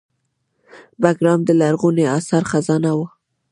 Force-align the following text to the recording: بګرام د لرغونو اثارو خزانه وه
بګرام 1.01 1.39
د 1.45 1.49
لرغونو 1.61 2.03
اثارو 2.17 2.49
خزانه 2.51 2.91
وه 2.97 3.07